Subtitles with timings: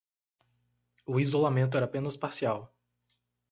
[1.05, 2.73] O isolamento era apenas parcial